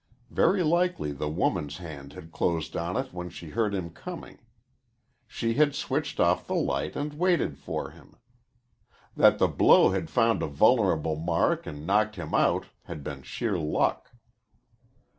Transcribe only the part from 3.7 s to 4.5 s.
him coming.